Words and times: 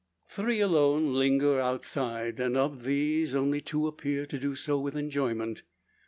Three 0.27 0.59
alone 0.59 1.13
linger 1.13 1.59
outside; 1.59 2.39
and 2.39 2.57
of 2.57 2.85
these 2.85 3.35
only 3.35 3.61
two 3.61 3.85
appear 3.85 4.25
to 4.25 4.39
do 4.39 4.55
so 4.55 4.79
with 4.79 4.95
enjoyment. 4.95 5.61